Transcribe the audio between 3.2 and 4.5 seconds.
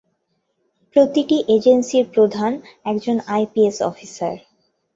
IPS officer.